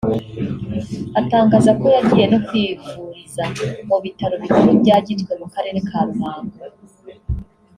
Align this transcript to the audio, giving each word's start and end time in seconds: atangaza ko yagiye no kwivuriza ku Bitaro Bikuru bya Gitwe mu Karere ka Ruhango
atangaza 1.19 1.71
ko 1.79 1.85
yagiye 1.95 2.25
no 2.31 2.39
kwivuriza 2.47 3.43
ku 3.89 3.95
Bitaro 4.03 4.35
Bikuru 4.43 4.69
bya 4.81 4.97
Gitwe 5.05 5.33
mu 5.41 5.47
Karere 5.53 5.79
ka 5.89 5.99
Ruhango 6.07 6.57